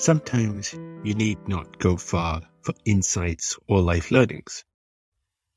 [0.00, 4.64] Sometimes you need not go far for insights or life learnings.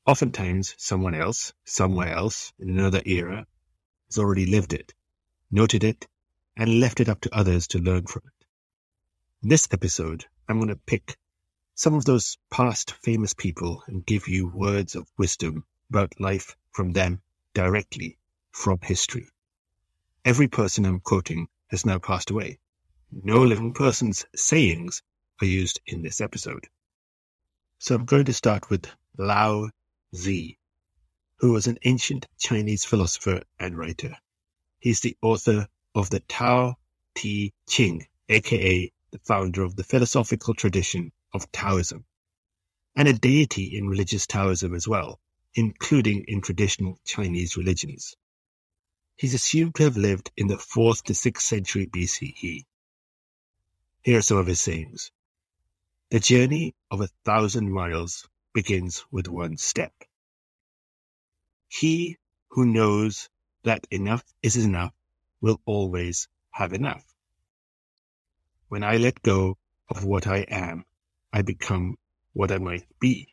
[0.04, 3.46] Oftentimes, someone else, somewhere else, in another era,
[4.08, 4.94] has already lived it,
[5.52, 6.08] noted it,
[6.56, 8.46] and left it up to others to learn from it.
[9.44, 11.16] In this episode, I'm going to pick
[11.76, 16.90] some of those past famous people and give you words of wisdom about life from
[16.90, 17.22] them
[17.54, 18.18] directly
[18.50, 19.28] from history.
[20.24, 22.58] Every person I'm quoting has now passed away.
[23.14, 25.02] No living person's sayings
[25.42, 26.66] are used in this episode.
[27.78, 28.86] So I'm going to start with
[29.18, 29.68] Lao
[30.14, 30.54] Tzu,
[31.36, 34.16] who was an ancient Chinese philosopher and writer.
[34.78, 36.76] He's the author of the Tao
[37.14, 42.06] Te Ching, aka the founder of the philosophical tradition of Taoism,
[42.96, 45.20] and a deity in religious Taoism as well,
[45.54, 48.16] including in traditional Chinese religions.
[49.16, 52.64] He's assumed to have lived in the 4th to 6th century BCE.
[54.04, 55.12] Here are some of his sayings.
[56.10, 59.92] The journey of a thousand miles begins with one step.
[61.68, 63.28] He who knows
[63.62, 64.92] that enough is enough
[65.40, 67.04] will always have enough.
[68.66, 69.56] When I let go
[69.88, 70.84] of what I am,
[71.32, 71.96] I become
[72.32, 73.28] what I might be.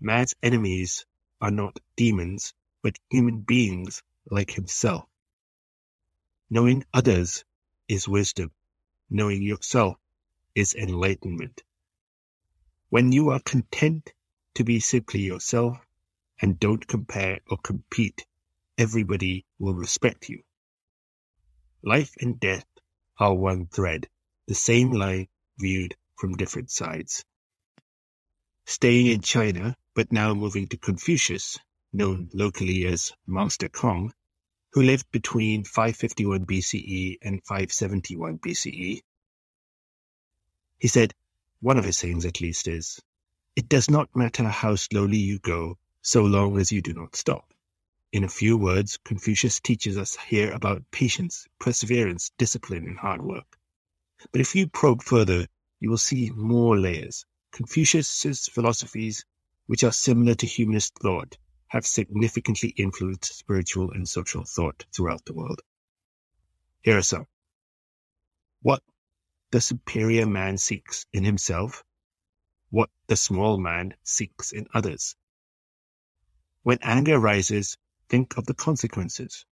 [0.00, 1.04] Man's enemies
[1.42, 5.04] are not demons, but human beings like himself.
[6.48, 7.44] Knowing others
[7.88, 8.52] is wisdom.
[9.10, 9.96] Knowing yourself
[10.54, 11.62] is enlightenment.
[12.90, 14.12] When you are content
[14.54, 15.78] to be simply yourself
[16.40, 18.26] and don't compare or compete,
[18.76, 20.42] everybody will respect you.
[21.82, 22.66] Life and death
[23.18, 24.08] are one thread,
[24.46, 27.24] the same line viewed from different sides.
[28.66, 31.58] Staying in China, but now moving to Confucius,
[31.92, 34.12] known locally as Master Kong,
[34.72, 39.02] who lived between 551 BCE and 571 BCE.
[40.78, 41.14] He said,
[41.60, 43.00] one of his sayings at least is,
[43.56, 47.52] It does not matter how slowly you go, so long as you do not stop.
[48.12, 53.58] In a few words, Confucius teaches us here about patience, perseverance, discipline, and hard work.
[54.32, 55.46] But if you probe further,
[55.80, 57.26] you will see more layers.
[57.52, 59.24] Confucius's philosophies,
[59.66, 61.36] which are similar to humanist thought,
[61.68, 65.60] have significantly influenced spiritual and social thought throughout the world.
[66.82, 67.26] Here are some.
[68.62, 68.82] What
[69.50, 71.84] the superior man seeks in himself,
[72.70, 75.16] what the small man seeks in others.
[76.62, 77.76] When anger rises,
[78.08, 79.44] think of the consequences.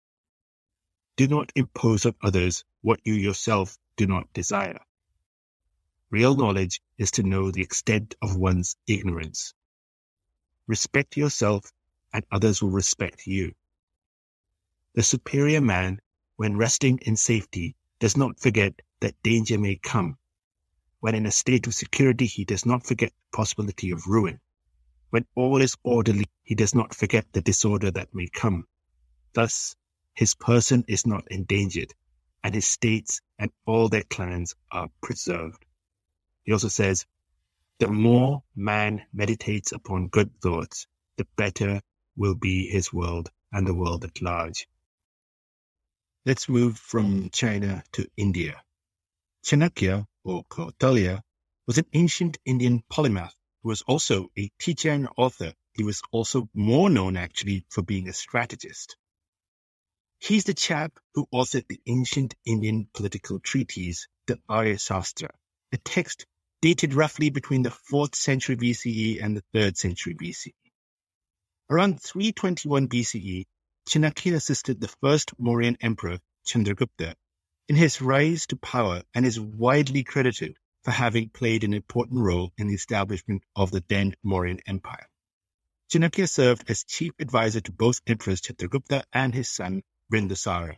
[1.16, 4.80] Do not impose on others what you yourself do not desire.
[6.10, 9.54] Real knowledge is to know the extent of one's ignorance.
[10.66, 11.72] Respect yourself
[12.16, 13.52] and others will respect you.
[14.94, 16.00] The superior man,
[16.36, 20.16] when resting in safety, does not forget that danger may come.
[21.00, 24.40] When in a state of security, he does not forget the possibility of ruin.
[25.10, 28.64] When all is orderly, he does not forget the disorder that may come.
[29.34, 29.76] Thus,
[30.14, 31.92] his person is not endangered,
[32.42, 35.66] and his states and all their clans are preserved.
[36.44, 37.04] He also says,
[37.78, 40.86] the more man meditates upon good thoughts,
[41.18, 41.82] the better
[42.16, 44.66] will be his world and the world at large.
[46.24, 48.62] Let's move from China to India.
[49.44, 51.22] Chanakya, or Kautilya,
[51.66, 55.52] was an ancient Indian polymath who was also a teacher and author.
[55.74, 58.96] He was also more known actually for being a strategist.
[60.18, 65.30] He's the chap who authored the ancient Indian political treatise, the Artha Shastra,
[65.72, 66.26] a text
[66.62, 70.54] dated roughly between the 4th century BCE and the 3rd century BCE.
[71.68, 73.44] Around 321 BCE,
[73.88, 77.16] Chanakya assisted the first Mauryan emperor, Chandragupta,
[77.68, 82.52] in his rise to power and is widely credited for having played an important role
[82.56, 85.08] in the establishment of the then Mauryan Empire.
[85.90, 90.76] Chanakya served as chief advisor to both emperors Chandragupta and his son Bindusara.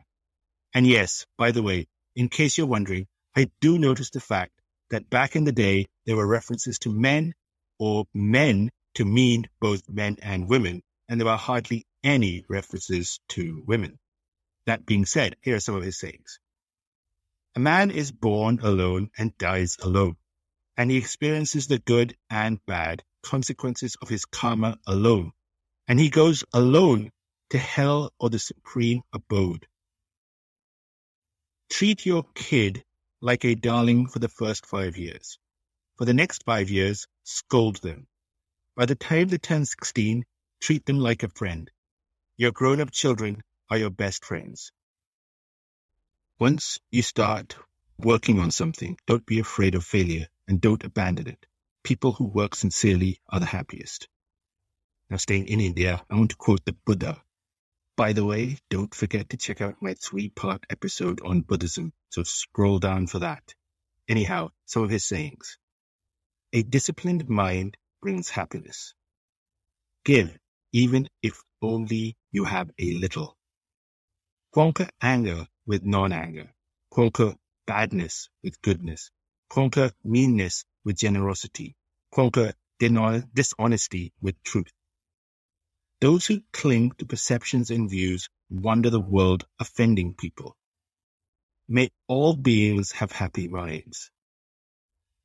[0.72, 4.52] And yes, by the way, in case you're wondering, I do notice the fact
[4.88, 7.34] that back in the day, there were references to men
[7.78, 13.62] or men to mean both men and women, and there are hardly any references to
[13.64, 13.96] women.
[14.66, 16.40] That being said, here are some of his sayings.
[17.54, 20.16] A man is born alone and dies alone,
[20.76, 25.30] and he experiences the good and bad consequences of his karma alone,
[25.86, 27.12] and he goes alone
[27.50, 29.68] to hell or the supreme abode.
[31.70, 32.82] Treat your kid
[33.20, 35.38] like a darling for the first five years.
[35.98, 38.08] For the next five years, scold them.
[38.78, 40.24] By the time they turn 16,
[40.60, 41.68] treat them like a friend.
[42.36, 44.70] Your grown up children are your best friends.
[46.38, 47.56] Once you start
[47.98, 51.44] working on something, don't be afraid of failure and don't abandon it.
[51.82, 54.06] People who work sincerely are the happiest.
[55.10, 57.20] Now, staying in India, I want to quote the Buddha.
[57.96, 62.22] By the way, don't forget to check out my three part episode on Buddhism, so
[62.22, 63.56] scroll down for that.
[64.06, 65.58] Anyhow, some of his sayings.
[66.52, 68.94] A disciplined mind brings happiness.
[70.04, 70.36] Give,
[70.72, 73.36] even if only you have a little.
[74.54, 76.52] Conquer anger with non anger.
[76.92, 77.34] Conquer
[77.66, 79.10] badness with goodness.
[79.50, 81.76] Conquer meanness with generosity.
[82.14, 84.72] Conquer dishonesty with truth.
[86.00, 90.56] Those who cling to perceptions and views wander the world offending people.
[91.68, 94.10] May all beings have happy minds.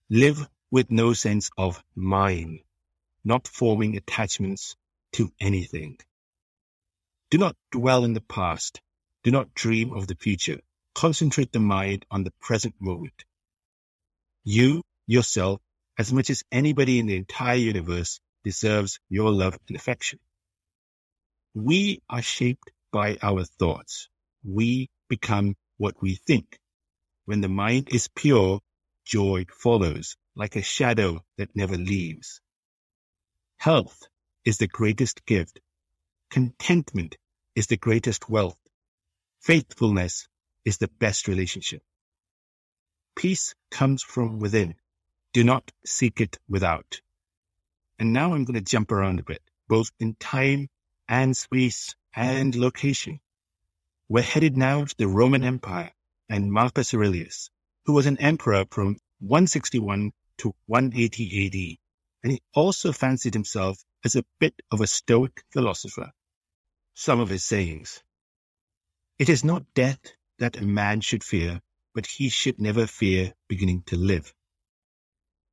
[0.10, 2.60] Live with no sense of mine,
[3.24, 4.76] not forming attachments
[5.12, 5.96] to anything.
[7.30, 8.82] Do not dwell in the past.
[9.24, 10.60] Do not dream of the future.
[10.96, 13.14] Concentrate the mind on the present moment.
[14.44, 15.62] You, yourself,
[16.00, 20.18] as much as anybody in the entire universe, deserves your love and affection.
[21.54, 24.10] We are shaped by our thoughts.
[24.44, 26.58] We become what we think.
[27.26, 28.60] When the mind is pure,
[29.06, 32.42] joy follows like a shadow that never leaves.
[33.58, 34.02] Health
[34.46, 35.60] is the greatest gift.
[36.30, 37.18] Contentment
[37.56, 38.58] is the greatest wealth.
[39.42, 40.28] Faithfulness
[40.66, 41.84] is the best relationship.
[43.16, 44.76] Peace comes from within.
[45.34, 47.02] Do not seek it without.
[48.00, 50.70] And now I'm going to jump around a bit, both in time
[51.08, 53.20] and space and location.
[54.10, 55.92] We're headed now to the Roman Empire
[56.28, 57.50] and Marcus Aurelius,
[57.86, 61.78] who was an emperor from 161 to 180 AD.
[62.24, 66.12] And he also fancied himself as a bit of a Stoic philosopher.
[66.94, 68.04] Some of his sayings.
[69.20, 70.00] It is not death
[70.40, 71.62] that a man should fear,
[71.94, 74.34] but he should never fear beginning to live.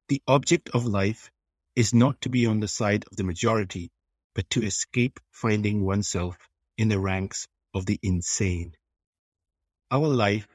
[0.08, 1.30] The object of life
[1.76, 3.90] is not to be on the side of the majority,
[4.34, 6.36] but to escape finding oneself
[6.76, 8.74] in the ranks of the insane.
[9.90, 10.48] Our life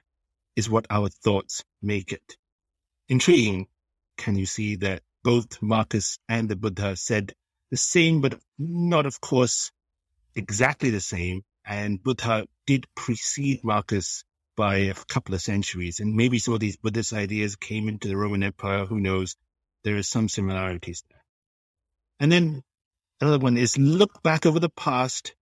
[0.56, 2.38] is what our thoughts make it.
[3.08, 3.68] Intriguing.
[4.18, 7.34] Can you see that both Marcus and the Buddha said
[7.72, 9.72] the same, but not, of course,
[10.36, 11.44] exactly the same.
[11.66, 14.24] And Buddha did precede Marcus
[14.56, 16.00] by a couple of centuries.
[16.00, 18.86] And maybe some of these Buddhist ideas came into the Roman Empire.
[18.86, 19.36] Who knows?
[19.84, 21.24] There are some similarities there.
[22.20, 22.64] And then
[23.20, 25.36] another one is look back over the past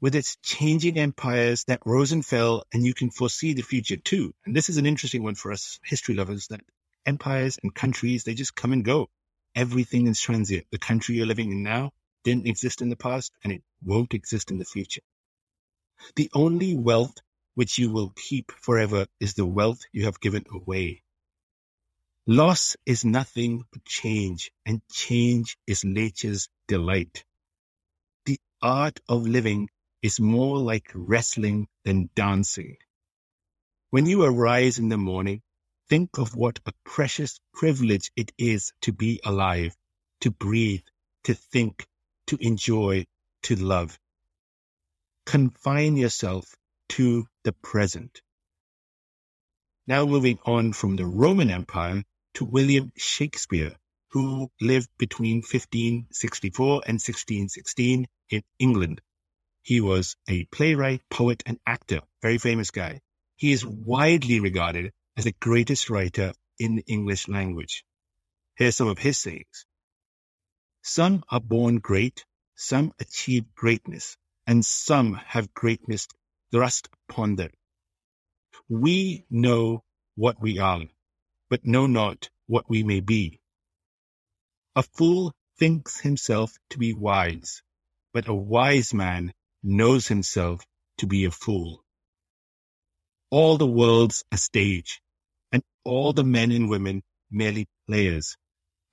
[0.00, 4.32] with its changing empires that rose and fell, and you can foresee the future too.
[4.46, 6.60] And this is an interesting one for us history lovers that
[7.08, 9.08] empires and countries, they just come and go.
[9.54, 10.66] Everything is transient.
[10.70, 14.50] The country you're living in now didn't exist in the past and it won't exist
[14.50, 15.00] in the future.
[16.16, 17.16] The only wealth
[17.54, 21.02] which you will keep forever is the wealth you have given away.
[22.26, 27.24] Loss is nothing but change, and change is nature's delight.
[28.26, 29.70] The art of living
[30.02, 32.76] is more like wrestling than dancing.
[33.90, 35.40] When you arise in the morning,
[35.88, 39.74] think of what a precious privilege it is to be alive,
[40.20, 40.84] to breathe,
[41.24, 41.86] to think,
[42.26, 43.06] to enjoy,
[43.42, 43.98] to love.
[45.24, 46.54] Confine yourself
[46.90, 48.20] to the present.
[49.86, 52.04] Now moving on from the Roman Empire
[52.34, 53.74] to William Shakespeare,
[54.10, 59.00] who lived between 1564 and 1616 in England.
[59.62, 63.00] He was a playwright, poet, and actor, very famous guy.
[63.36, 67.84] He is widely regarded as the greatest writer in the English language.
[68.54, 69.66] Here's some of his sayings.
[70.82, 76.06] Some are born great, some achieve greatness, and some have greatness
[76.52, 77.50] thrust upon them.
[78.68, 79.82] We know
[80.14, 80.84] what we are,
[81.50, 83.40] but know not what we may be.
[84.76, 87.60] A fool thinks himself to be wise,
[88.14, 89.32] but a wise man
[89.64, 90.64] knows himself
[90.98, 91.84] to be a fool.
[93.30, 95.02] All the world's a stage,
[95.88, 98.36] all the men and women merely players.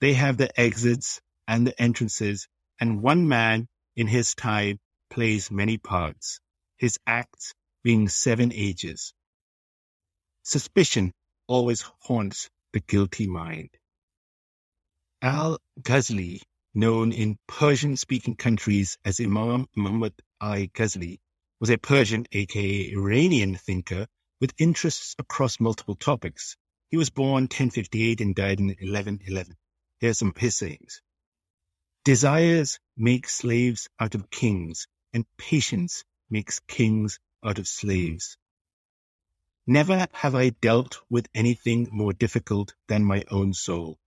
[0.01, 2.47] They have the exits and the entrances,
[2.79, 6.39] and one man in his time plays many parts,
[6.77, 9.13] his acts being seven ages.
[10.43, 11.13] Suspicion
[11.47, 13.69] always haunts the guilty mind.
[15.21, 16.41] Al Ghazali
[16.73, 20.69] known in Persian-speaking countries as Imam Muhammad I.
[20.73, 21.19] Ghazali,
[21.59, 24.07] was a Persian, aka Iranian thinker
[24.41, 26.57] with interests across multiple topics.
[26.91, 29.57] He was born 1058 and died in 1111.
[29.99, 31.01] Here's some of his sayings.
[32.03, 38.37] Desires make slaves out of kings, and patience makes kings out of slaves.
[39.65, 43.97] Never have I dealt with anything more difficult than my own soul,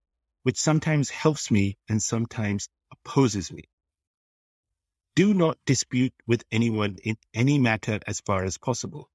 [0.44, 3.64] which sometimes helps me and sometimes opposes me.
[5.16, 9.10] Do not dispute with anyone in any matter as far as possible,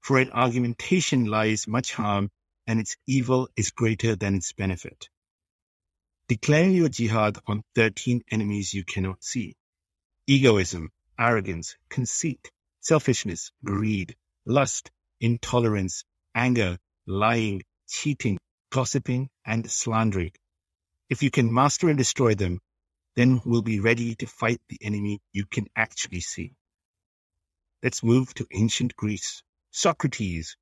[0.00, 2.30] for in argumentation lies much harm
[2.66, 5.08] and its evil is greater than its benefit.
[6.28, 9.56] Declare your jihad on 13 enemies you cannot see.
[10.26, 12.50] Egoism, arrogance, conceit,
[12.80, 14.16] selfishness, greed,
[14.46, 14.90] lust,
[15.20, 16.04] intolerance,
[16.34, 18.38] anger, lying, cheating,
[18.70, 20.32] gossiping, and slandering.
[21.10, 22.60] If you can master and destroy them,
[23.14, 26.54] then we'll be ready to fight the enemy you can actually see.
[27.82, 29.42] Let's move to ancient Greece.
[29.70, 30.56] Socrates.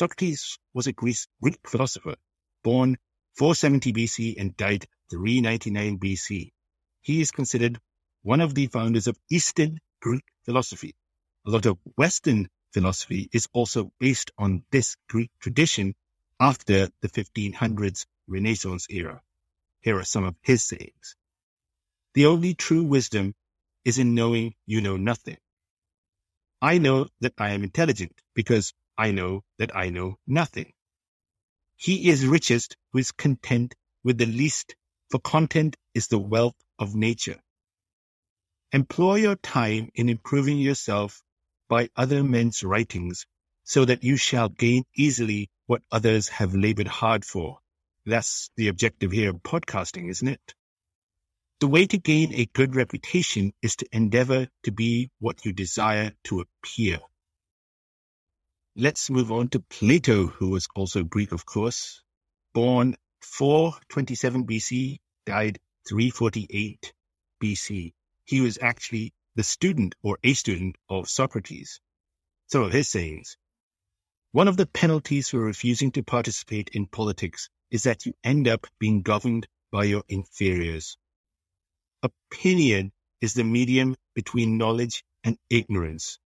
[0.00, 1.18] Socrates was a Greek
[1.66, 2.16] philosopher,
[2.64, 2.96] born
[3.36, 6.52] 470 BC and died 399 BC.
[7.02, 7.78] He is considered
[8.22, 10.94] one of the founders of Eastern Greek philosophy.
[11.46, 15.94] A lot of Western philosophy is also based on this Greek tradition
[16.40, 19.20] after the 1500s Renaissance era.
[19.82, 21.14] Here are some of his sayings.
[22.14, 23.34] The only true wisdom
[23.84, 25.36] is in knowing you know nothing.
[26.62, 30.72] I know that I am intelligent because I know that I know nothing.
[31.76, 34.76] He is richest who is content with the least,
[35.10, 37.40] for content is the wealth of nature.
[38.72, 41.22] Employ your time in improving yourself
[41.68, 43.26] by other men's writings,
[43.64, 47.58] so that you shall gain easily what others have labored hard for.
[48.06, 50.54] That's the objective here of podcasting, isn't it?
[51.60, 56.12] The way to gain a good reputation is to endeavor to be what you desire
[56.24, 57.00] to appear.
[58.76, 62.02] Let's move on to Plato, who was also Greek, of course.
[62.54, 65.58] Born 427 BC, died
[65.88, 66.92] 348
[67.42, 67.92] BC.
[68.24, 71.80] He was actually the student or a student of Socrates.
[72.46, 73.36] Some of his sayings.
[74.30, 78.68] One of the penalties for refusing to participate in politics is that you end up
[78.78, 80.96] being governed by your inferiors.
[82.04, 86.20] Opinion is the medium between knowledge and ignorance.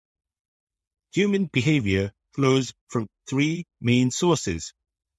[1.12, 4.73] Human behavior flows from three main sources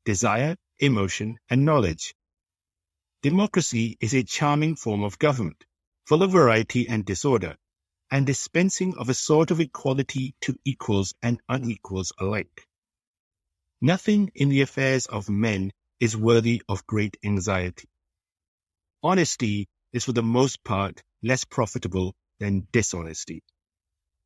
[0.06, 2.14] desire, emotion, and knowledge.
[3.24, 5.66] Democracy is a charming form of government,
[6.06, 7.56] full of variety and disorder
[8.12, 12.68] and dispensing of a sort of equality to equals and unequals alike.
[13.82, 17.90] Nothing in the affairs of men is worthy of great anxiety.
[19.02, 23.42] Honesty is for the most part less profitable than dishonesty.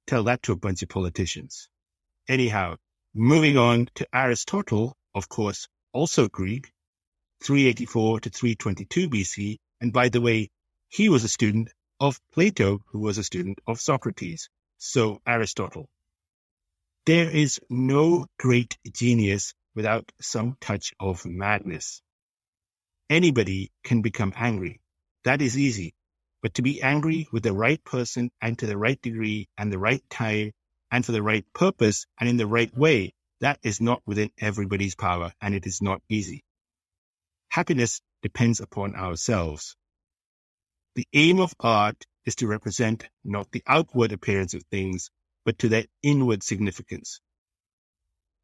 [0.07, 1.69] Tell that to a bunch of politicians.
[2.29, 2.75] Anyhow,
[3.15, 6.71] moving on to Aristotle, of course, also Greek,
[7.43, 9.57] 384 to 322 BC.
[9.81, 10.51] And by the way,
[10.89, 11.69] he was a student
[11.99, 14.47] of Plato, who was a student of Socrates.
[14.77, 15.89] So Aristotle.
[17.07, 22.03] There is no great genius without some touch of madness.
[23.09, 24.81] Anybody can become angry.
[25.23, 25.95] That is easy.
[26.43, 29.79] But to be angry with the right person and to the right degree and the
[29.79, 30.51] right time
[30.91, 34.95] and for the right purpose and in the right way, that is not within everybody's
[34.95, 36.43] power and it is not easy.
[37.49, 39.75] Happiness depends upon ourselves.
[40.95, 45.11] The aim of art is to represent not the outward appearance of things,
[45.45, 47.21] but to their inward significance.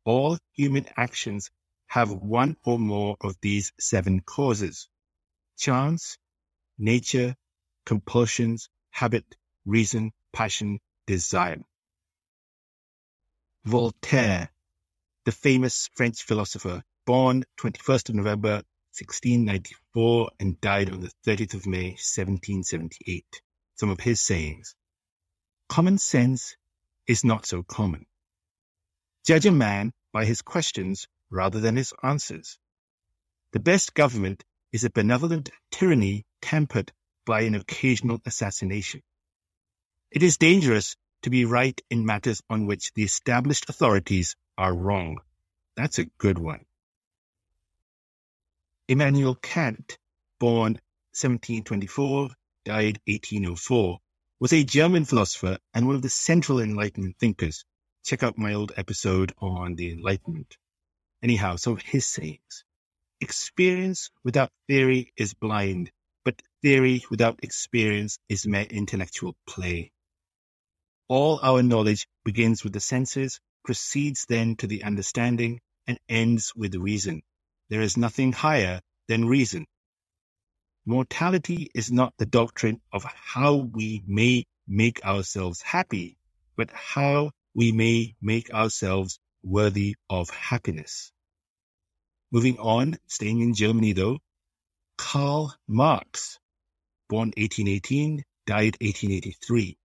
[0.05, 1.51] All human actions
[1.87, 4.87] have one or more of these seven causes.
[5.57, 6.17] Chance,
[6.77, 7.35] nature,
[7.85, 9.25] compulsions, habit,
[9.65, 11.61] reason, passion, desire.
[13.65, 14.49] Voltaire,
[15.25, 18.61] the famous French philosopher, born 21st of November
[18.93, 23.25] 1694 and died on the 30th of May, 1778.
[23.73, 24.75] Some of his sayings.
[25.67, 26.55] Common sense
[27.07, 28.05] is not so common.
[29.25, 32.59] Judge a man by his questions rather than his answers.
[33.51, 36.91] The best government is a benevolent tyranny tempered
[37.25, 39.01] by an occasional assassination.
[40.11, 40.95] It is dangerous
[41.25, 45.17] to be right in matters on which the established authorities are wrong.
[45.75, 46.65] That's a good one.
[48.87, 49.97] Immanuel Kant,
[50.39, 50.73] born
[51.17, 52.29] 1724,
[52.63, 53.99] died 1804,
[54.39, 57.65] was a German philosopher and one of the central Enlightenment thinkers.
[58.03, 60.57] Check out my old episode on the Enlightenment.
[61.23, 62.63] Anyhow, some of his sayings.
[63.19, 65.91] Experience without theory is blind,
[66.23, 69.91] but theory without experience is mere intellectual play.
[71.07, 76.73] All our knowledge begins with the senses, proceeds then to the understanding, and ends with
[76.75, 77.21] reason.
[77.69, 79.67] There is nothing higher than reason.
[80.85, 86.17] Mortality is not the doctrine of how we may make ourselves happy,
[86.55, 91.11] but how we may make ourselves worthy of happiness.
[92.31, 94.19] Moving on, staying in Germany though,
[94.97, 96.39] Karl Marx,
[97.09, 99.77] born 1818, died 1883.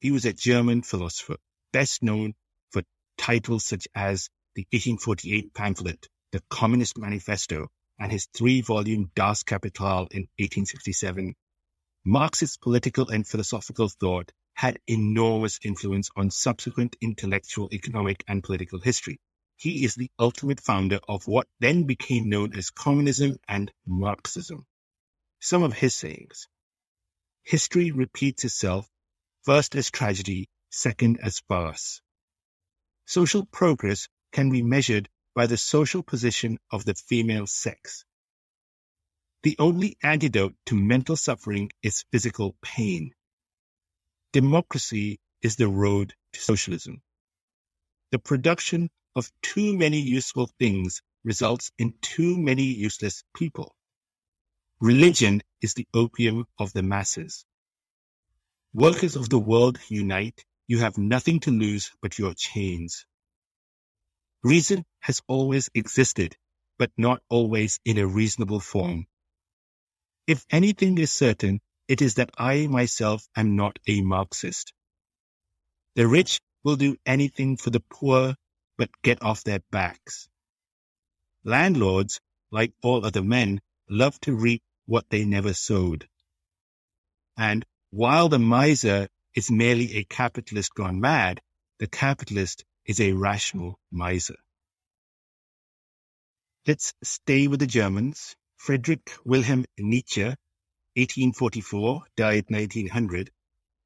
[0.00, 1.36] He was a German philosopher,
[1.72, 2.34] best known
[2.70, 2.82] for
[3.16, 10.28] titles such as the 1848 pamphlet, The Communist Manifesto, and his three-volume Das Kapital in
[10.38, 11.34] 1867.
[12.04, 19.18] Marx's political and philosophical thought had enormous influence on subsequent intellectual, economic, and political history.
[19.56, 24.64] He is the ultimate founder of what then became known as communism and Marxism.
[25.40, 26.46] Some of his sayings.
[27.42, 28.88] History repeats itself,
[29.44, 32.00] first as tragedy, second as farce.
[33.06, 38.04] Social progress can be measured by the social position of the female sex.
[39.44, 43.12] The only antidote to mental suffering is physical pain.
[44.32, 47.02] Democracy is the road to socialism.
[48.10, 53.74] The production of too many useful things results in too many useless people.
[54.80, 57.44] Religion is the opium of the masses.
[58.78, 60.44] Workers of the world unite.
[60.68, 63.06] You have nothing to lose but your chains.
[64.44, 66.36] Reason has always existed,
[66.78, 69.08] but not always in a reasonable form.
[70.28, 74.72] If anything is certain, it is that I myself am not a Marxist.
[75.96, 78.36] The rich will do anything for the poor
[78.76, 80.28] but get off their backs.
[81.42, 82.20] Landlords,
[82.52, 86.08] like all other men, love to reap what they never sowed.
[87.36, 91.40] And while the miser is merely a capitalist gone mad,
[91.78, 94.36] the capitalist is a rational miser.
[96.66, 103.30] Let's stay with the Germans Friedrich Wilhelm Nietzsche, 1844, died 1900,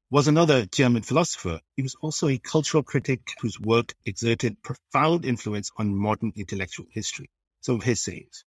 [0.09, 1.61] was another German philosopher.
[1.75, 7.29] He was also a cultural critic whose work exerted profound influence on modern intellectual history.
[7.61, 8.43] Some of his sayings.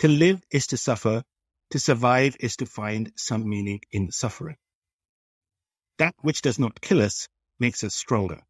[0.00, 1.22] To live is to suffer.
[1.70, 4.56] To survive is to find some meaning in suffering.
[5.98, 7.28] That which does not kill us
[7.58, 8.42] makes us stronger.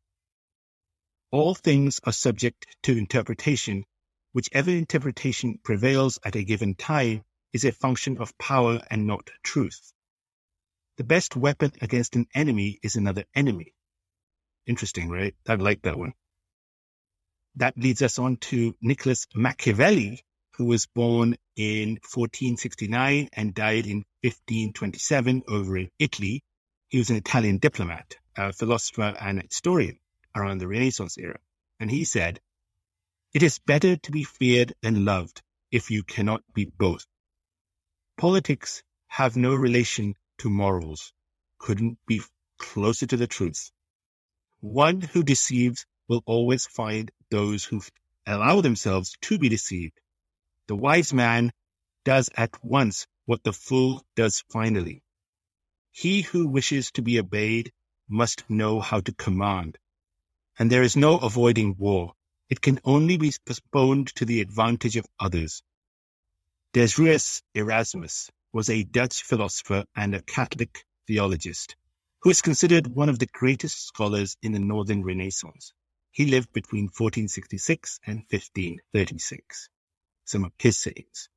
[1.31, 3.85] All things are subject to interpretation
[4.33, 9.93] Whichever interpretation prevails at a given time is a function of power and not truth.
[10.97, 13.75] The best weapon against an enemy is another enemy.
[14.67, 15.35] Interesting, right?
[15.49, 16.13] I like that one.
[17.57, 20.25] That leads us on to Nicholas Machiavelli,
[20.59, 26.43] who was born in 1469 and died in 1527 over in Italy.
[26.89, 30.01] He was an Italian diplomat, a philosopher, and historian
[30.35, 31.39] around the Renaissance era.
[31.79, 32.41] And he said,
[33.33, 37.07] it is better to be feared than loved if you cannot be both.
[38.17, 41.13] Politics have no relation to morals.
[41.59, 42.21] Couldn't be
[42.59, 43.71] closer to the truth.
[44.61, 47.81] One who deceives will always find those who
[48.27, 50.01] allow themselves to be deceived.
[50.69, 51.51] The wise man
[52.05, 55.03] does at once what the fool does finally.
[55.91, 57.73] He who wishes to be obeyed
[58.07, 59.79] must know how to command.
[60.59, 62.13] And there is no avoiding war.
[62.51, 65.63] It can only be postponed to the advantage of others.
[66.75, 71.77] Desiderius Erasmus was a Dutch philosopher and a Catholic theologist
[72.21, 75.73] who is considered one of the greatest scholars in the Northern Renaissance.
[76.11, 79.71] He lived between 1466 and 1536.
[80.29, 81.31] Some of his sayings.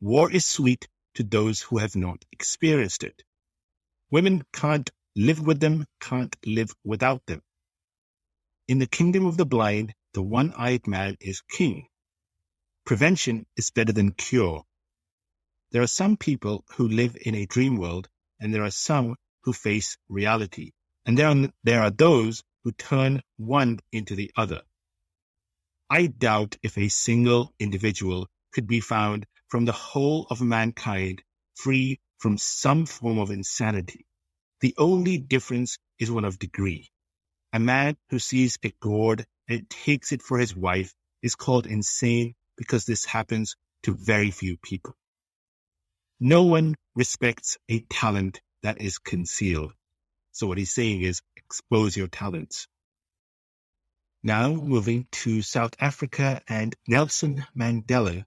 [0.00, 3.24] War is sweet to those who have not experienced it.
[4.12, 7.42] Women can't live with them, can't live without them.
[8.68, 11.88] In the kingdom of the blind, the one-eyed man is king.
[12.84, 14.62] Prevention is better than cure.
[15.72, 19.52] There are some people who live in a dream world and there are some who
[19.52, 20.70] face reality.
[21.04, 24.62] And there are, there are those who turn one into the other.
[25.92, 31.20] I doubt if a single individual could be found from the whole of mankind
[31.56, 34.06] free from some form of insanity.
[34.60, 36.90] The only difference is one of degree.
[37.52, 42.36] A man who sees a gourd and takes it for his wife is called insane
[42.56, 44.94] because this happens to very few people.
[46.20, 49.72] No one respects a talent that is concealed.
[50.30, 52.68] So what he's saying is expose your talents.
[54.22, 58.26] Now moving to South Africa and Nelson Mandela,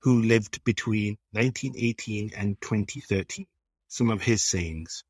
[0.00, 3.46] who lived between 1918 and 2013.
[3.86, 5.04] Some of his sayings.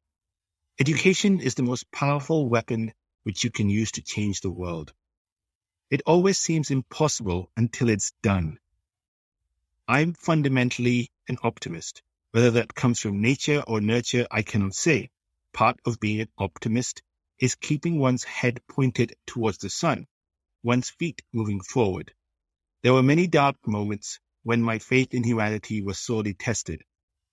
[0.79, 4.93] Education is the most powerful weapon which you can use to change the world.
[5.89, 8.59] It always seems impossible until it's done.
[9.89, 12.03] I'm fundamentally an optimist.
[12.33, 15.09] Whether that comes from nature or nurture, I cannot say.
[15.55, 17.03] Part of being an optimist
[17.39, 20.07] is keeping one's head pointed towards the sun.
[20.63, 22.13] One's feet moving forward.
[22.83, 26.83] There were many dark moments when my faith in humanity was sorely tested,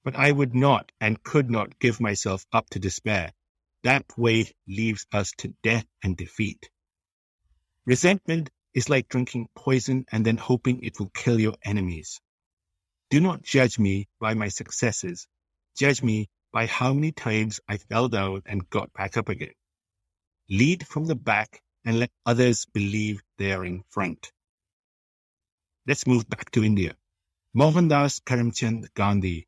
[0.03, 3.31] but I would not and could not give myself up to despair.
[3.83, 6.69] That way leaves us to death and defeat.
[7.85, 12.19] Resentment is like drinking poison and then hoping it will kill your enemies.
[13.11, 15.27] Do not judge me by my successes.
[15.77, 19.53] Judge me by how many times I fell down and got back up again.
[20.49, 24.32] Lead from the back and let others believe they are in front.
[25.88, 26.95] Let's move back to India.
[27.56, 29.48] Mohandas Karamchand Gandhi,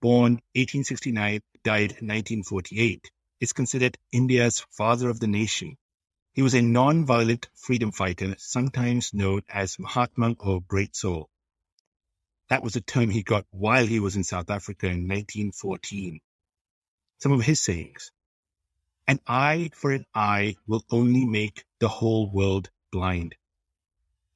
[0.00, 5.76] born 1869, died 1948, is considered India's father of the nation.
[6.32, 11.28] He was a non-violent freedom fighter, sometimes known as Mahatma or Great Soul.
[12.50, 16.20] That was a term he got while he was in South Africa in 1914.
[17.18, 18.12] Some of his sayings.
[19.10, 23.34] An eye for an eye will only make the whole world blind.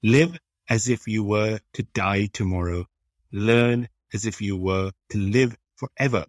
[0.02, 0.36] Live
[0.68, 2.88] as if you were to die tomorrow.
[3.30, 6.26] Learn as if you were to live forever.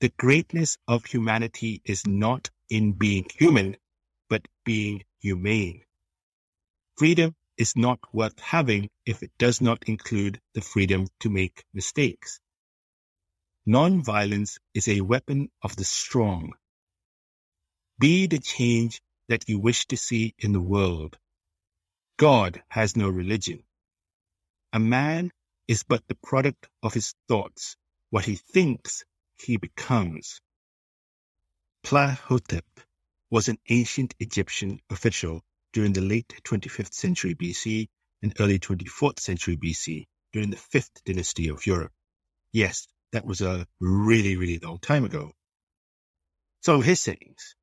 [0.00, 3.78] The greatness of humanity is not in being human,
[4.28, 5.84] but being humane.
[6.98, 12.40] Freedom is not worth having if it does not include the freedom to make mistakes.
[13.64, 16.52] Non-violence is a weapon of the strong.
[17.98, 21.18] Be the change that you wish to see in the world.
[22.16, 23.62] God has no religion.
[24.72, 25.30] A man
[25.68, 27.76] is but the product of his thoughts.
[28.10, 29.04] What he thinks,
[29.38, 30.40] he becomes.
[31.84, 32.62] Ptahhotep
[33.30, 37.88] was an ancient Egyptian official during the late 25th century BC
[38.22, 41.92] and early 24th century BC during the fifth dynasty of Europe.
[42.52, 45.32] Yes, that was a really, really long time ago.
[46.62, 47.56] So his sayings,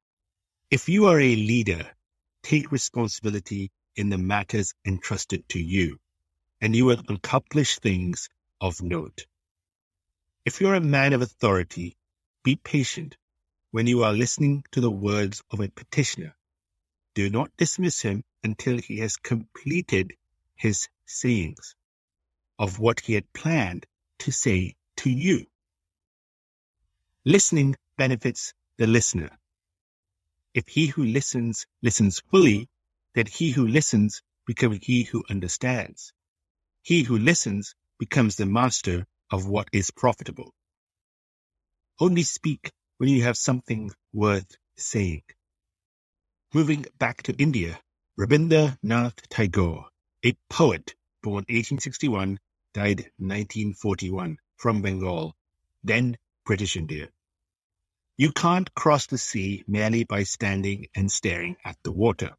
[0.71, 1.83] if you are a leader,
[2.43, 5.97] take responsibility in the matters entrusted to you,
[6.61, 8.29] and you will accomplish things
[8.61, 9.25] of note.
[10.45, 11.97] If you're a man of authority,
[12.43, 13.17] be patient
[13.71, 16.35] when you are listening to the words of a petitioner.
[17.15, 20.13] Do not dismiss him until he has completed
[20.55, 21.75] his sayings
[22.59, 23.87] of what he had planned
[24.19, 25.47] to say to you.
[27.25, 29.38] Listening benefits the listener.
[30.53, 32.69] If he who listens listens fully,
[33.13, 36.11] then he who listens becomes he who understands.
[36.81, 40.53] He who listens becomes the master of what is profitable.
[41.99, 45.23] Only speak when you have something worth saying.
[46.53, 47.79] Moving back to India,
[48.17, 49.89] Rabindranath Tagore,
[50.25, 52.39] a poet born 1861,
[52.73, 55.35] died 1941 from Bengal,
[55.83, 57.09] then British India.
[58.19, 62.35] You can't cross the sea merely by standing and staring at the water.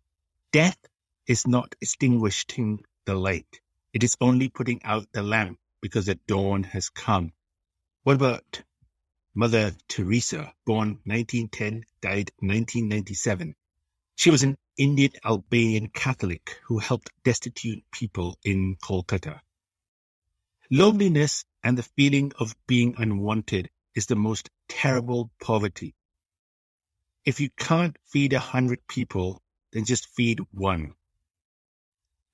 [0.53, 0.77] Death
[1.27, 3.62] is not extinguishing the light.
[3.95, 7.33] It is only putting out the lamp because the dawn has come.
[8.03, 8.62] What about
[9.35, 13.55] Mother Teresa, born 1910, died 1997?
[14.16, 19.40] She was an Indian Albanian Catholic who helped destitute people in Kolkata.
[20.71, 25.94] Loneliness and the feeling of being unwanted is the most terrible poverty.
[27.24, 30.94] If you can't feed a hundred people, then just feed one.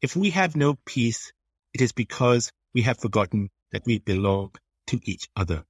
[0.01, 1.33] If we have no peace,
[1.75, 4.53] it is because we have forgotten that we belong
[4.87, 5.65] to each other.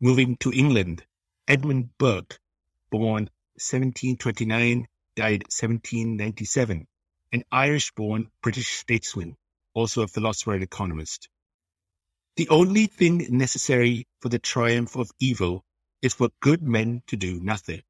[0.00, 1.04] Moving to England,
[1.46, 2.38] Edmund Burke,
[2.90, 6.86] born 1729, died 1797,
[7.32, 9.36] an Irish-born British statesman,
[9.74, 11.28] also a philosopher and economist.
[12.38, 15.64] The only thing necessary for the triumph of evil
[16.02, 17.82] is for good men to do nothing.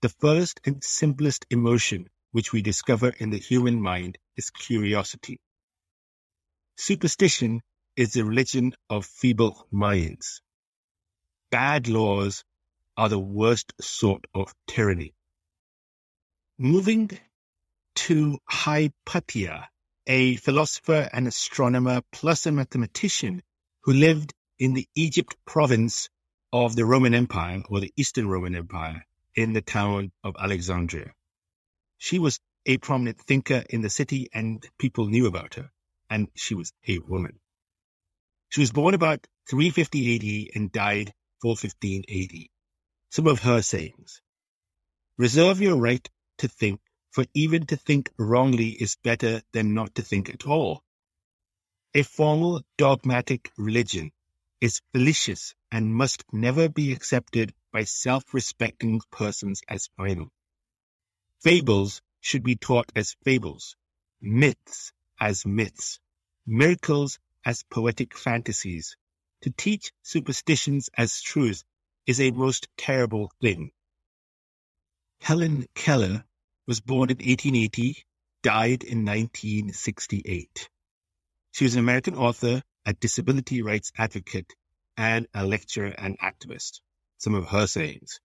[0.00, 5.40] The first and simplest emotion which we discover in the human mind is curiosity.
[6.78, 7.60] Superstition
[7.96, 10.40] is the religion of feeble minds.
[11.50, 12.44] Bad laws
[12.96, 15.12] are the worst sort of tyranny.
[16.56, 17.10] Moving
[18.06, 19.68] to Hypatia,
[20.06, 23.42] a philosopher and astronomer plus a mathematician
[23.82, 26.08] who lived in the Egypt province
[26.52, 31.12] of the Roman Empire or the Eastern Roman Empire in the town of Alexandria.
[31.98, 35.70] She was a prominent thinker in the city and people knew about her,
[36.08, 37.38] and she was a woman.
[38.48, 41.12] She was born about 350 AD and died
[41.42, 42.46] 415 AD.
[43.10, 44.22] Some of her sayings.
[45.18, 46.80] Reserve your right to think,
[47.14, 50.82] for even to think wrongly is better than not to think at all.
[51.94, 54.10] A formal dogmatic religion
[54.60, 60.28] is fallacious and must never be accepted by self-respecting persons as final.
[61.40, 63.76] Fables should be taught as fables,
[64.20, 66.00] myths as myths,
[66.44, 68.96] miracles as poetic fantasies.
[69.42, 71.62] To teach superstitions as truth
[72.08, 73.70] is a most terrible thing.
[75.20, 76.24] Helen Keller
[76.66, 78.04] was born in 1880,
[78.42, 80.68] died in 1968.
[81.52, 84.52] She was an American author, a disability rights advocate,
[84.96, 86.80] and a lecturer and activist.
[87.18, 88.20] Some of her sayings.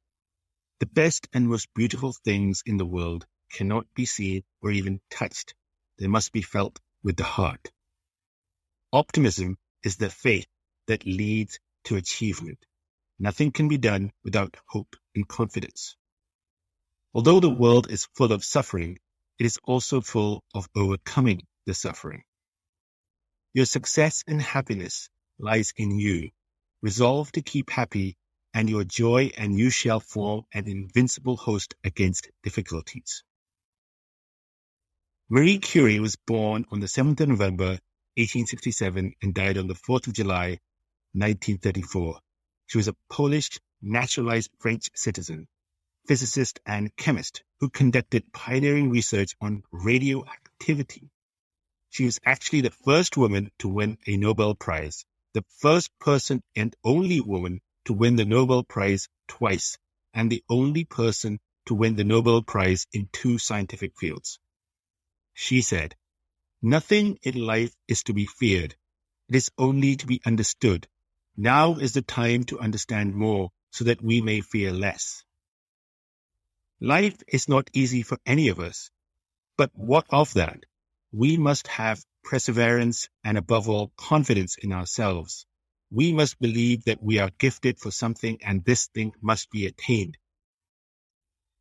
[0.80, 5.54] The best and most beautiful things in the world cannot be seen or even touched.
[5.98, 7.72] They must be felt with the heart.
[8.94, 10.48] Optimism is the faith
[10.88, 12.66] that leads to achievement.
[13.20, 15.96] Nothing can be done without hope and confidence.
[17.14, 19.00] Although the world is full of suffering,
[19.40, 22.24] it is also full of overcoming the suffering.
[23.54, 26.30] Your success and happiness lies in you.
[26.82, 28.16] Resolve to keep happy
[28.54, 33.24] and your joy and you shall form an invincible host against difficulties.
[35.30, 37.80] Marie Curie was born on the 7th of November
[38.18, 40.60] 1867 and died on the 4th of July
[41.14, 42.20] 1934.
[42.68, 45.48] She was a Polish naturalized French citizen,
[46.08, 51.10] physicist and chemist who conducted pioneering research on radioactivity.
[51.90, 56.76] She was actually the first woman to win a Nobel Prize, the first person and
[56.84, 59.78] only woman to win the Nobel Prize twice
[60.14, 64.40] and the only person to win the Nobel Prize in two scientific fields.
[65.34, 65.96] She said,
[66.62, 68.76] Nothing in life is to be feared.
[69.30, 70.88] It is only to be understood.
[71.38, 75.24] Now is the time to understand more so that we may fear less.
[76.82, 78.90] Life is not easy for any of us,
[79.58, 80.64] but what of that?
[81.12, 85.46] We must have perseverance and above all confidence in ourselves
[85.92, 90.18] we must believe that we are gifted for something and this thing must be attained.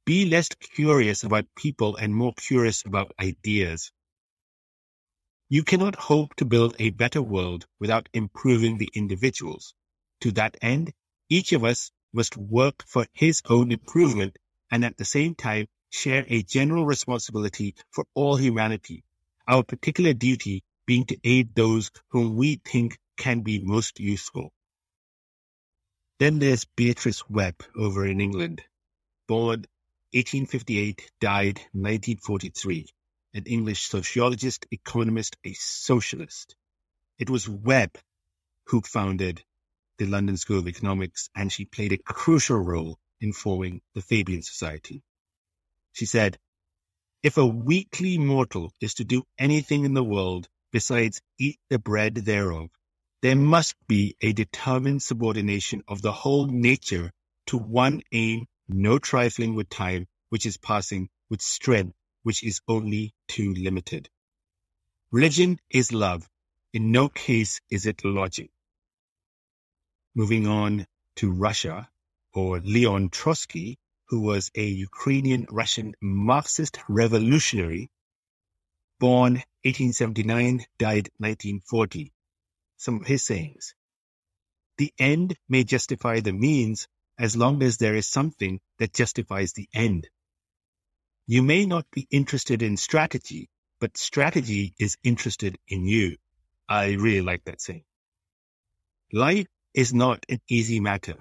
[0.04, 3.90] Be less curious about people and more curious about ideas.
[5.48, 9.74] You cannot hope to build a better world without improving the individuals.
[10.20, 10.92] To that end,
[11.30, 14.36] each of us must work for his own improvement
[14.70, 19.04] and at the same time share a general responsibility for all humanity,
[19.46, 24.52] our particular duty being to aid those whom we think can be most useful.
[26.18, 28.62] Then there's Beatrice Webb over in England,
[29.26, 29.66] born
[30.12, 32.86] 1858, died 1943,
[33.34, 36.56] an English sociologist, economist, a socialist.
[37.18, 37.98] It was Webb
[38.64, 39.42] who founded
[39.98, 44.42] the London School of Economics, and she played a crucial role in forming the Fabian
[44.42, 45.02] Society.
[45.92, 46.38] She said,
[47.22, 52.14] if a weakly mortal is to do anything in the world besides eat the bread
[52.14, 52.70] thereof,
[53.22, 57.12] there must be a determined subordination of the whole nature
[57.46, 63.14] to one aim, no trifling with time, which is passing, with strength, which is only
[63.26, 64.08] too limited.
[65.10, 66.28] Religion is love.
[66.72, 68.50] In no case is it logic.
[70.14, 71.88] Moving on to Russia,
[72.34, 77.90] or Leon Trotsky, who was a Ukrainian Russian Marxist revolutionary,
[79.00, 82.12] born 1879, died 1940
[82.78, 83.74] some of his sayings.
[84.78, 86.86] The end may justify the means
[87.18, 90.08] as long as there is something that justifies the end.
[91.26, 96.16] You may not be interested in strategy, but strategy is interested in you.
[96.68, 97.84] I really like that saying.
[99.12, 101.16] Life is not an easy matter.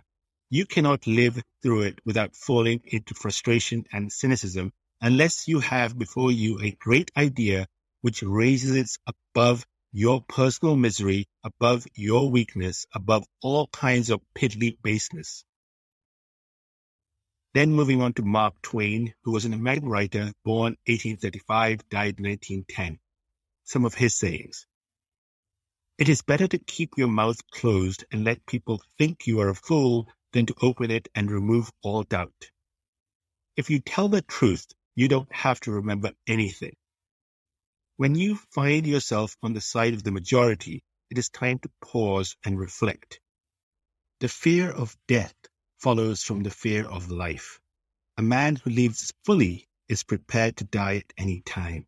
[0.49, 6.31] You cannot live through it without falling into frustration and cynicism unless you have before
[6.31, 7.67] you a great idea
[8.01, 14.77] which raises it above your personal misery above your weakness, above all kinds of piddly
[14.81, 15.43] baseness.
[17.53, 22.99] Then moving on to Mark Twain, who was an American writer born 1835, died 1910.
[23.63, 24.65] Some of his sayings.
[25.97, 29.55] It is better to keep your mouth closed and let people think you are a
[29.55, 32.51] fool than to open it and remove all doubt.
[33.55, 36.75] If you tell the truth, you don't have to remember anything.
[37.97, 42.35] When you find yourself on the side of the majority, it is time to pause
[42.45, 43.19] and reflect.
[44.19, 45.35] The fear of death
[45.79, 47.59] follows from the fear of life.
[48.17, 51.87] A man who lives fully is prepared to die at any time.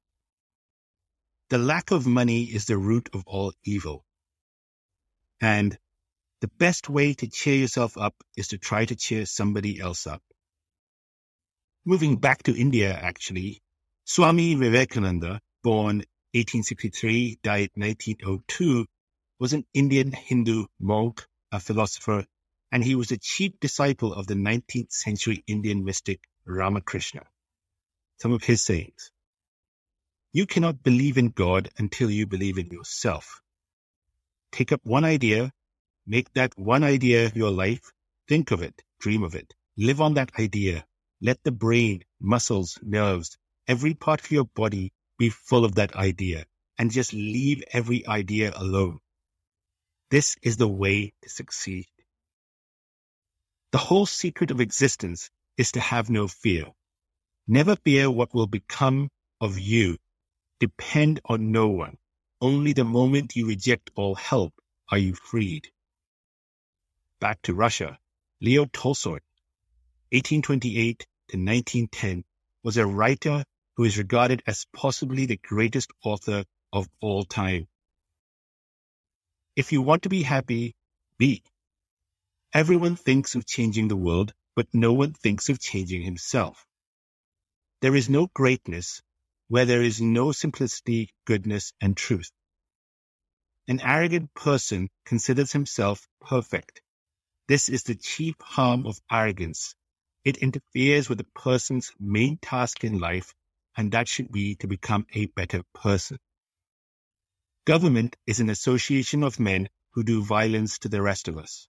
[1.50, 4.06] The lack of money is the root of all evil.
[5.42, 5.78] And
[6.42, 10.22] the best way to cheer yourself up is to try to cheer somebody else up.
[11.86, 13.62] Moving back to India, actually,
[14.06, 15.98] Swami Vivekananda born
[16.34, 18.86] 1863, died 1902,
[19.40, 22.26] was an Indian Hindu monk, a philosopher,
[22.72, 27.24] and he was a chief disciple of the 19th century Indian mystic Ramakrishna.
[28.18, 29.12] Some of his sayings.
[30.32, 33.42] You cannot believe in God until you believe in yourself.
[34.52, 35.52] Take up one idea,
[36.10, 37.92] make that one idea your life,
[38.28, 40.84] think of it, dream of it, live on that idea.
[41.22, 46.46] Let the brain, muscles, nerves, every part of your body be full of that idea
[46.80, 48.98] and just leave every idea alone.
[50.10, 51.86] This is the way to succeed.
[53.72, 56.66] The whole secret of existence is to have no fear.
[57.48, 59.98] Never fear what will become of you.
[60.60, 61.98] Depend on no one.
[62.42, 64.54] Only the moment you reject all help
[64.90, 65.70] are you freed.
[67.20, 68.00] Back to Russia.
[68.40, 69.20] Leo Tolstoy,
[70.12, 72.24] 1828 to 1910,
[72.64, 73.44] was a writer
[73.76, 77.68] who is regarded as possibly the greatest author of all time.
[79.58, 80.76] If you want to be happy,
[81.18, 81.44] be.
[82.54, 86.66] Everyone thinks of changing the world, but no one thinks of changing himself.
[87.82, 89.02] There is no greatness
[89.50, 92.32] where there is no simplicity, goodness, and truth.
[93.68, 96.82] An arrogant person considers himself perfect.
[97.50, 99.74] This is the chief harm of arrogance.
[100.24, 103.34] It interferes with a person's main task in life,
[103.76, 106.20] and that should be to become a better person.
[107.66, 111.68] Government is an association of men who do violence to the rest of us.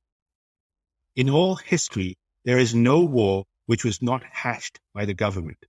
[1.17, 5.65] In all history, there is no war which was not hashed by the government.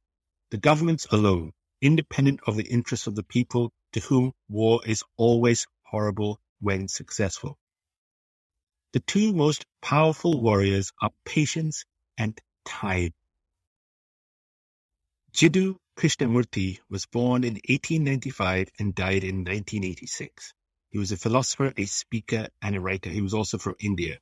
[0.49, 5.67] The governments alone, independent of the interests of the people to whom war is always
[5.83, 7.57] horrible when successful.
[8.93, 11.85] The two most powerful warriors are patience
[12.17, 13.13] and time.
[15.33, 20.53] Jiddu Krishnamurti was born in 1895 and died in 1986.
[20.89, 23.09] He was a philosopher, a speaker, and a writer.
[23.09, 24.19] He was also from India.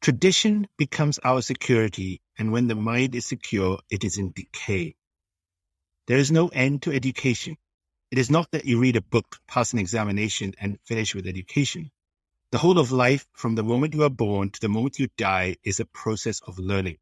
[0.00, 4.94] Tradition becomes our security, and when the mind is secure, it is in decay.
[6.06, 7.56] There is no end to education.
[8.10, 11.90] It is not that you read a book, pass an examination, and finish with education.
[12.54, 15.56] The whole of life, from the moment you are born to the moment you die,
[15.64, 16.98] is a process of learning.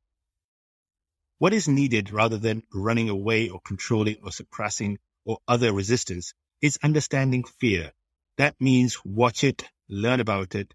[1.37, 6.79] What is needed rather than running away or controlling or suppressing or other resistance is
[6.83, 7.93] understanding fear.
[8.39, 10.73] That means watch it, learn about it,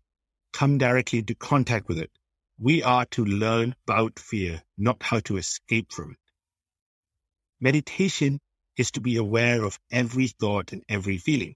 [0.53, 2.11] come directly into contact with it.
[2.59, 6.19] We are to learn about fear, not how to escape from it.
[7.59, 8.39] Meditation
[8.75, 11.55] is to be aware of every thought and every feeling,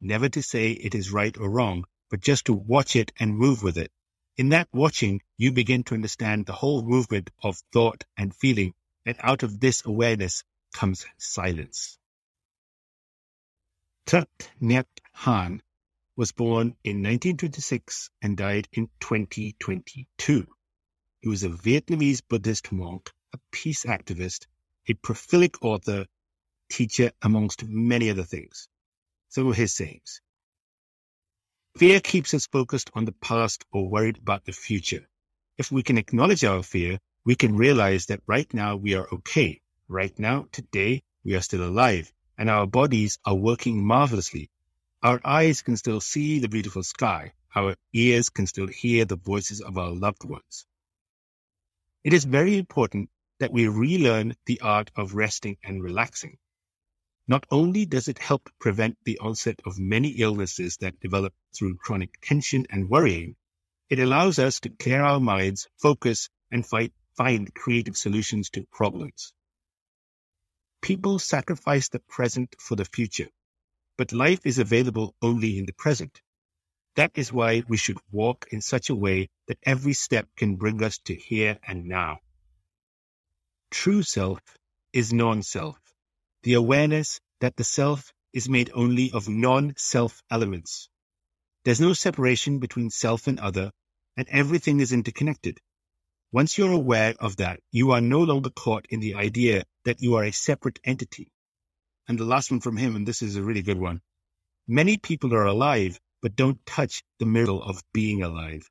[0.00, 3.62] never to say it is right or wrong, but just to watch it and move
[3.62, 3.90] with it
[4.36, 8.74] in that watching, you begin to understand the whole movement of thought and feeling,
[9.06, 11.98] and out of this awareness comes silence.
[14.06, 14.26] Thich
[14.60, 15.60] Nhat Hanh
[16.16, 20.46] was born in 1926 and died in 2022.
[21.20, 24.46] He was a Vietnamese Buddhist monk, a peace activist,
[24.86, 26.06] a prolific author,
[26.68, 28.68] teacher, amongst many other things.
[29.30, 30.20] Some of his sayings.
[31.76, 35.06] Fear keeps us focused on the past or worried about the future.
[35.58, 39.60] If we can acknowledge our fear, we can realize that right now we are okay.
[39.86, 44.48] Right now, today, we are still alive and our bodies are working marvelously.
[45.02, 47.34] Our eyes can still see the beautiful sky.
[47.54, 50.66] Our ears can still hear the voices of our loved ones.
[52.04, 56.38] It is very important that we relearn the art of resting and relaxing.
[57.28, 62.20] Not only does it help prevent the onset of many illnesses that develop through chronic
[62.20, 63.34] tension and worrying,
[63.90, 69.32] it allows us to clear our minds, focus, and fight, find creative solutions to problems.
[70.80, 73.28] People sacrifice the present for the future,
[73.96, 76.22] but life is available only in the present.
[76.94, 80.82] That is why we should walk in such a way that every step can bring
[80.84, 82.20] us to here and now.
[83.72, 84.40] True self
[84.92, 85.85] is non-self
[86.46, 90.88] the awareness that the self is made only of non-self elements.
[91.64, 93.72] There's no separation between self and other,
[94.16, 95.58] and everything is interconnected.
[96.30, 100.14] Once you're aware of that, you are no longer caught in the idea that you
[100.14, 101.32] are a separate entity.
[102.06, 104.00] And the last one from him, and this is a really good one.
[104.68, 108.70] Many people are alive, but don't touch the miracle of being alive.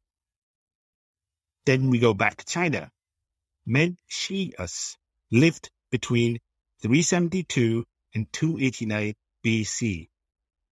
[1.65, 2.89] Then we go back to China.
[3.65, 4.95] Men Shi-us
[5.29, 6.39] lived between
[6.81, 9.13] 372 and 289
[9.45, 10.09] BC,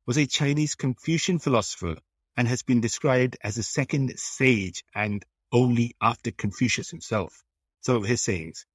[0.05, 1.95] was a Chinese Confucian philosopher
[2.35, 7.43] and has been described as the second sage and only after Confucius himself.
[7.81, 8.65] Some of his sayings.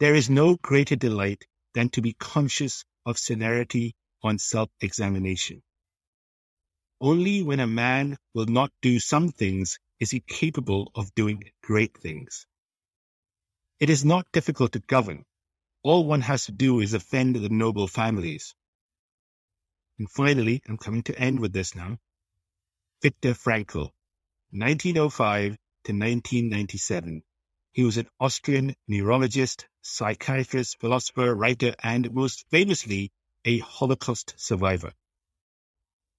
[0.00, 1.44] There is no greater delight
[1.74, 5.62] than to be conscious of severity on self-examination.
[7.00, 11.96] Only when a man will not do some things is he capable of doing great
[11.96, 12.46] things.
[13.80, 15.24] It is not difficult to govern
[15.86, 18.56] all one has to do is offend the noble families.
[20.00, 21.98] And finally, I'm coming to end with this now.
[23.02, 23.92] Viktor Frankl,
[24.50, 25.52] 1905
[25.84, 27.22] to 1997.
[27.70, 33.12] He was an Austrian neurologist, psychiatrist, philosopher, writer, and most famously,
[33.44, 34.92] a Holocaust survivor.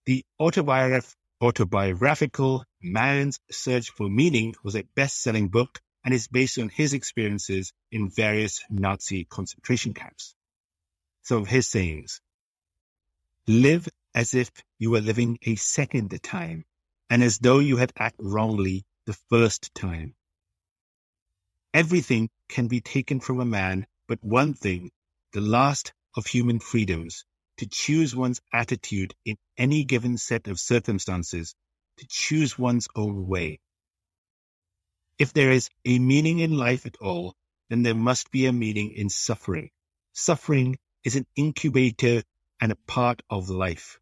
[0.06, 6.70] The autobiograph- autobiographical Man's Search for Meaning was a best-selling book and is based on
[6.70, 10.36] his experiences in various Nazi concentration camps.
[11.24, 12.22] Some of his sayings.
[13.46, 14.50] Live as if
[14.80, 16.64] you were living a second time
[17.10, 20.16] and as though you had acted wrongly the first time.
[21.74, 24.92] Everything can be taken from a man, but one thing,
[25.34, 27.26] the last of human freedoms,
[27.58, 31.54] to choose one's attitude in any given set of circumstances,
[31.98, 33.60] to choose one's own way.
[35.20, 37.36] If there is a meaning in life at all,
[37.70, 39.72] then there must be a meaning in suffering.
[40.14, 42.24] Suffering is an incubator
[42.62, 44.00] and a part of life,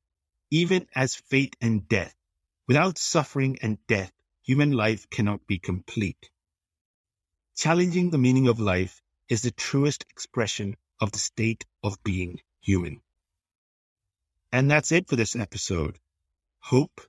[0.51, 2.13] even as fate and death.
[2.67, 4.11] Without suffering and death,
[4.43, 6.29] human life cannot be complete.
[7.55, 13.01] Challenging the meaning of life is the truest expression of the state of being human.
[14.51, 15.99] And that's it for this episode.
[16.59, 17.01] Hope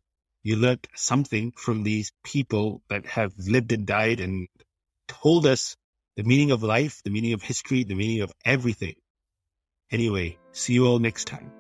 [0.47, 4.47] you learned something from these people that have lived and died and
[5.09, 5.77] told us
[6.17, 8.95] the meaning of life, the meaning of history, the meaning of everything.
[9.91, 11.51] Anyway, see you all next time.